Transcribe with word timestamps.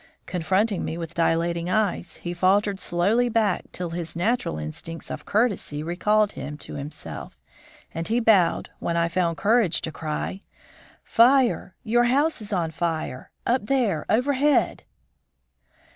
Confronting 0.25 0.83
me 0.83 0.97
with 0.97 1.13
dilating 1.13 1.69
eyes, 1.69 2.15
he 2.15 2.33
faltered 2.33 2.79
slowly 2.79 3.29
back 3.29 3.65
till 3.71 3.91
his 3.91 4.15
natural 4.15 4.57
instincts 4.57 5.11
of 5.11 5.27
courtesy 5.27 5.83
recalled 5.83 6.31
him 6.31 6.57
to 6.57 6.73
himself, 6.73 7.37
and 7.93 8.07
he 8.07 8.19
bowed, 8.19 8.71
when 8.79 8.97
I 8.97 9.07
found 9.07 9.37
courage 9.37 9.79
to 9.81 9.91
cry: 9.91 10.41
"Fire! 11.03 11.75
Your 11.83 12.05
house 12.05 12.41
is 12.41 12.51
on 12.51 12.71
fire! 12.71 13.29
Up 13.45 13.67
there, 13.67 14.07
overhead!" 14.09 14.85